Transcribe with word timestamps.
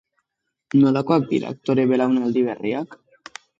Nolakoak 0.83 1.27
dira 1.35 1.53
aktore 1.55 1.87
belaunaldi 1.93 2.47
berriak? 2.51 2.99